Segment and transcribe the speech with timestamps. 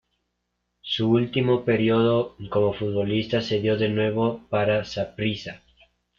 [0.81, 5.61] Su último periodo como futbolista se dio de nuevo para Saprissa.